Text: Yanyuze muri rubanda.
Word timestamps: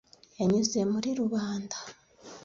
Yanyuze 0.37 0.79
muri 0.91 1.09
rubanda. 1.19 1.77